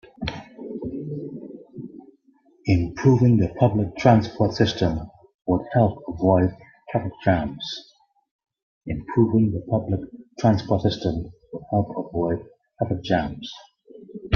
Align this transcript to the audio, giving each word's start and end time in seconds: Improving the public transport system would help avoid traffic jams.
Improving 2.65 3.37
the 3.37 3.53
public 3.59 3.95
transport 3.97 4.51
system 4.55 5.11
would 5.45 5.61
help 5.75 6.01
avoid 6.07 6.57
traffic 6.91 7.11
jams. 7.23 7.93